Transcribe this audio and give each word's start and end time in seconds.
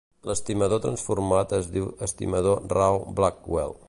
L'estimador 0.27 0.79
transformat 0.85 1.53
es 1.59 1.69
diu 1.75 1.87
estimador 2.09 2.65
Rao-Blackwell. 2.77 3.79